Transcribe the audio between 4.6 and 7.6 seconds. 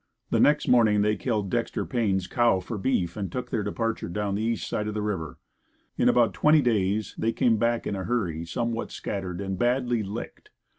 side of the river. In about twenty days they came